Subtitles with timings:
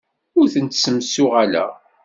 [0.39, 1.71] Ur ten-ssemsuɣaleɣ.